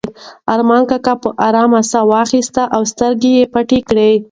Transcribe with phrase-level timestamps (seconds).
[0.53, 4.11] ارمان کاکا په ارامه ساه واخیسته او سترګې یې پټې کړې.